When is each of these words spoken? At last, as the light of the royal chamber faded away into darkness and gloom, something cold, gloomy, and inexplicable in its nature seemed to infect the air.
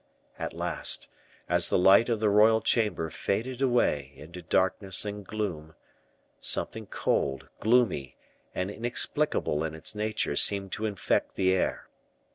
At 0.39 0.53
last, 0.55 1.09
as 1.47 1.67
the 1.67 1.77
light 1.77 2.09
of 2.09 2.19
the 2.19 2.27
royal 2.29 2.59
chamber 2.59 3.11
faded 3.11 3.61
away 3.61 4.13
into 4.15 4.41
darkness 4.41 5.05
and 5.05 5.23
gloom, 5.23 5.75
something 6.39 6.87
cold, 6.87 7.49
gloomy, 7.59 8.17
and 8.55 8.71
inexplicable 8.71 9.63
in 9.63 9.75
its 9.75 9.93
nature 9.93 10.35
seemed 10.35 10.71
to 10.71 10.87
infect 10.87 11.35
the 11.35 11.53
air. 11.53 11.87